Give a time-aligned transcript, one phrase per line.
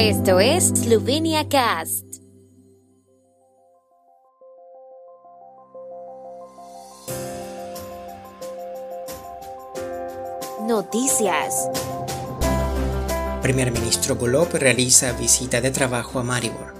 [0.00, 2.04] Esto es Slovenia Cast.
[10.68, 11.68] Noticias.
[13.42, 16.74] Primer ministro Golob realiza visita de trabajo a Maribor.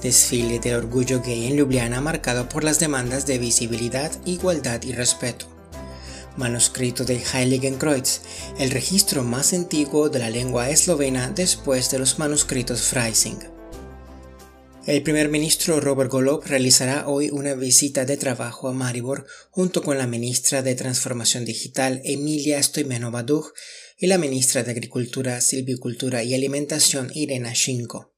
[0.00, 5.51] Desfile de orgullo gay en Ljubljana marcado por las demandas de visibilidad, igualdad y respeto.
[6.36, 8.20] Manuscrito del Heiligenkreuz,
[8.58, 13.38] el registro más antiguo de la lengua eslovena después de los manuscritos Freising.
[14.84, 19.96] El primer ministro Robert Golob realizará hoy una visita de trabajo a Maribor junto con
[19.96, 23.52] la ministra de Transformación Digital Emilia Stoimenova Duch
[23.96, 28.12] y la ministra de Agricultura, Silvicultura y Alimentación Irena Shinko.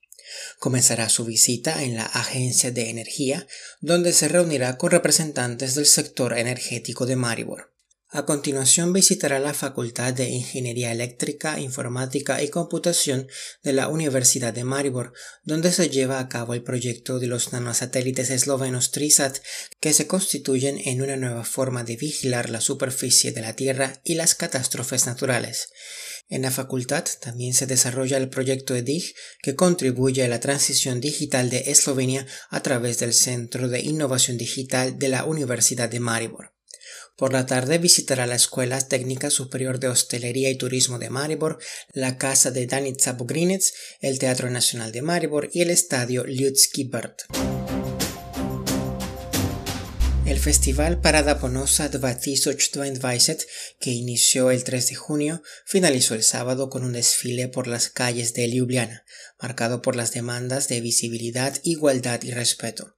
[0.59, 3.46] Comenzará su visita en la Agencia de Energía,
[3.82, 7.73] donde se reunirá con representantes del sector energético de Maribor.
[8.16, 13.27] A continuación visitará la Facultad de Ingeniería Eléctrica, Informática y Computación
[13.64, 18.30] de la Universidad de Maribor, donde se lleva a cabo el proyecto de los nanosatélites
[18.30, 19.38] eslovenos TRISAT,
[19.80, 24.15] que se constituyen en una nueva forma de vigilar la superficie de la Tierra y
[24.15, 25.70] las catástrofes naturales.
[26.29, 31.51] En la facultad también se desarrolla el proyecto EDIG, que contribuye a la transición digital
[31.51, 36.54] de Eslovenia a través del Centro de Innovación Digital de la Universidad de Maribor.
[37.16, 41.59] Por la tarde visitará la Escuela Técnica Superior de Hostelería y Turismo de Maribor,
[41.93, 43.62] la Casa de Danica Bogrinec,
[44.01, 47.23] el Teatro Nacional de Maribor y el Estadio Ljudski Brt.
[50.26, 53.46] El festival Parada Ponosa 2022,
[53.79, 58.35] que inició el 3 de junio, finalizó el sábado con un desfile por las calles
[58.35, 59.04] de Ljubljana,
[59.40, 62.96] marcado por las demandas de visibilidad, igualdad y respeto.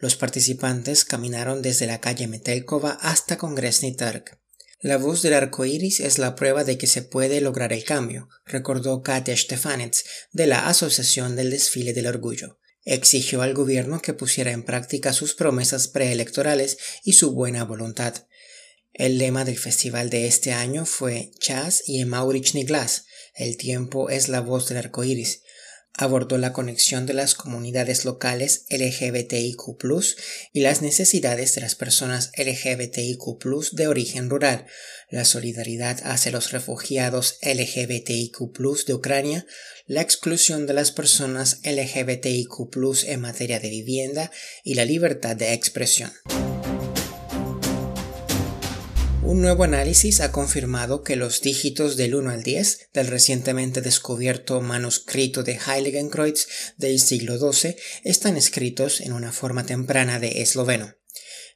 [0.00, 4.38] Los participantes caminaron desde la calle Metelkova hasta Kongresny Trg.
[4.80, 8.28] La voz del arco iris es la prueba de que se puede lograr el cambio,
[8.44, 12.60] recordó Katia Stefanets de la Asociación del Desfile del Orgullo.
[12.84, 18.14] Exigió al gobierno que pusiera en práctica sus promesas preelectorales y su buena voluntad.
[18.92, 23.06] El lema del festival de este año fue Chas y Maurichny Glass.
[23.34, 25.42] El tiempo es la voz del arco iris
[25.94, 29.56] abordó la conexión de las comunidades locales LGBTIQ
[30.52, 34.66] y las necesidades de las personas LGBTIQ de origen rural,
[35.10, 39.46] la solidaridad hacia los refugiados LGBTIQ de Ucrania,
[39.86, 44.30] la exclusión de las personas LGBTIQ en materia de vivienda
[44.62, 46.12] y la libertad de expresión.
[49.28, 54.62] Un nuevo análisis ha confirmado que los dígitos del 1 al 10 del recientemente descubierto
[54.62, 60.94] manuscrito de Heiligenkreuz del siglo XII están escritos en una forma temprana de esloveno.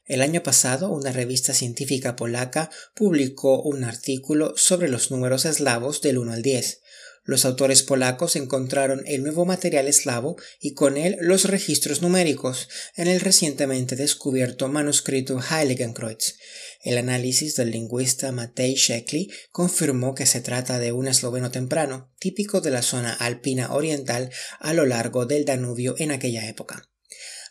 [0.05, 6.19] El año pasado, una revista científica polaca publicó un artículo sobre los números eslavos del
[6.19, 6.82] 1 al 10.
[7.25, 12.67] Los autores polacos encontraron el nuevo material eslavo y con él los registros numéricos
[12.97, 16.35] en el recientemente descubierto manuscrito Heiligenkreuz.
[16.81, 22.59] El análisis del lingüista Matej Shekli confirmó que se trata de un esloveno temprano, típico
[22.59, 24.29] de la zona alpina oriental
[24.59, 26.89] a lo largo del Danubio en aquella época.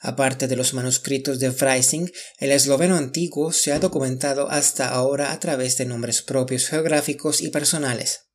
[0.03, 5.41] Aparte de los manuscritos de Freising, el esloveno antiguo se ha documentado hasta ahora a
[5.41, 8.32] través de nombres propios geográficos y personales.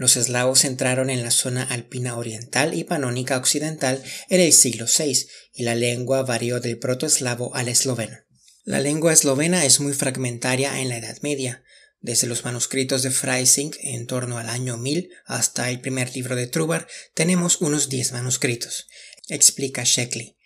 [0.00, 5.26] Los eslavos entraron en la zona alpina oriental y panónica occidental en el siglo VI
[5.52, 8.16] y la lengua varió del protoeslavo al esloveno.
[8.64, 11.62] La lengua eslovena es muy fragmentaria en la Edad Media,
[12.00, 16.46] desde los manuscritos de Freising en torno al año 1000 hasta el primer libro de
[16.46, 18.86] Trubar tenemos unos 10 manuscritos,
[19.28, 20.38] explica Sheckley.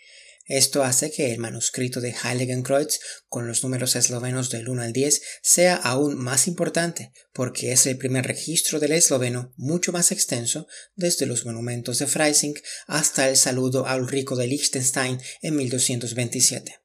[0.46, 5.22] Esto hace que el manuscrito de Heiligenkreuz con los números eslovenos del 1 al 10
[5.42, 11.24] sea aún más importante porque es el primer registro del esloveno mucho más extenso desde
[11.24, 12.54] los monumentos de Freising
[12.86, 16.83] hasta el saludo a Ulrico de Liechtenstein en 1227.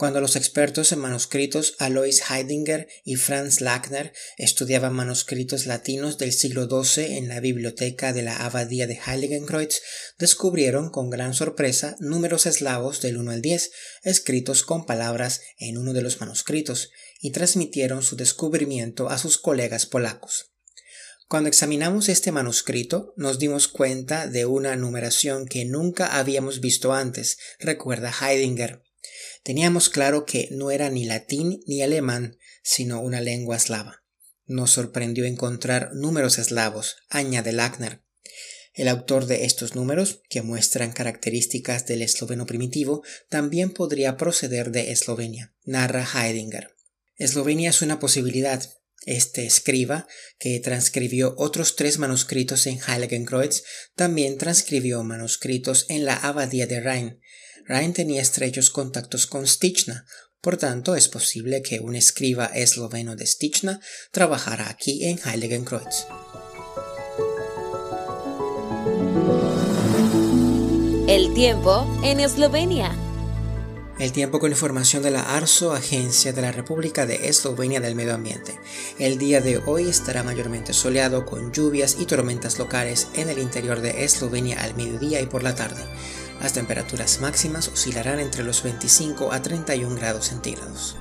[0.00, 6.66] Cuando los expertos en manuscritos Alois Heidinger y Franz Lackner estudiaban manuscritos latinos del siglo
[6.70, 9.82] XII en la biblioteca de la abadía de Heiligenkreuz,
[10.18, 15.92] descubrieron con gran sorpresa números eslavos del 1 al 10, escritos con palabras en uno
[15.92, 20.54] de los manuscritos, y transmitieron su descubrimiento a sus colegas polacos.
[21.28, 27.36] Cuando examinamos este manuscrito, nos dimos cuenta de una numeración que nunca habíamos visto antes,
[27.58, 28.80] recuerda Heidinger.
[29.42, 34.02] Teníamos claro que no era ni latín ni alemán, sino una lengua eslava.
[34.46, 38.02] Nos sorprendió encontrar números eslavos, añade Lackner.
[38.74, 44.92] El autor de estos números, que muestran características del esloveno primitivo, también podría proceder de
[44.92, 46.76] Eslovenia, narra Heidinger.
[47.16, 48.62] Eslovenia es una posibilidad.
[49.06, 50.06] Este escriba,
[50.38, 53.64] que transcribió otros tres manuscritos en Heiligenkreuz,
[53.96, 57.20] también transcribió manuscritos en la abadía de Rhein.
[57.66, 60.06] Rhein tenía estrechos contactos con Stichna,
[60.40, 63.80] por tanto es posible que un escriba esloveno de Stichna
[64.10, 66.06] trabajara aquí en Heiligenkreuz.
[71.06, 72.96] El tiempo en Eslovenia.
[73.98, 78.14] El tiempo con información de la ARSO, Agencia de la República de Eslovenia del Medio
[78.14, 78.58] Ambiente.
[78.98, 83.82] El día de hoy estará mayormente soleado con lluvias y tormentas locales en el interior
[83.82, 85.82] de Eslovenia al mediodía y por la tarde.
[86.40, 90.96] Las temperaturas máximas oscilarán entre los 25 a 31 grados centígrados.